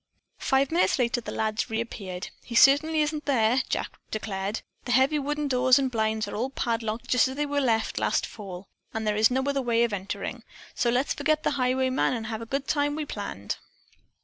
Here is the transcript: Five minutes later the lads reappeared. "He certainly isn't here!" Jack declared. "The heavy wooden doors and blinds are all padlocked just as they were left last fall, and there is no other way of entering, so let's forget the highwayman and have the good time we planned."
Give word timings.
Five 0.39 0.71
minutes 0.71 0.97
later 0.97 1.21
the 1.21 1.31
lads 1.31 1.69
reappeared. 1.69 2.29
"He 2.43 2.55
certainly 2.55 3.01
isn't 3.03 3.27
here!" 3.29 3.61
Jack 3.69 3.99
declared. 4.09 4.61
"The 4.85 4.93
heavy 4.93 5.19
wooden 5.19 5.47
doors 5.47 5.77
and 5.77 5.91
blinds 5.91 6.27
are 6.27 6.33
all 6.35 6.49
padlocked 6.49 7.07
just 7.07 7.27
as 7.27 7.35
they 7.35 7.45
were 7.45 7.61
left 7.61 7.99
last 7.99 8.25
fall, 8.25 8.67
and 8.95 9.05
there 9.05 9.15
is 9.15 9.29
no 9.29 9.43
other 9.43 9.61
way 9.61 9.83
of 9.83 9.93
entering, 9.93 10.41
so 10.73 10.89
let's 10.89 11.13
forget 11.13 11.43
the 11.43 11.51
highwayman 11.51 12.15
and 12.15 12.25
have 12.25 12.39
the 12.39 12.47
good 12.47 12.67
time 12.67 12.95
we 12.95 13.05
planned." 13.05 13.57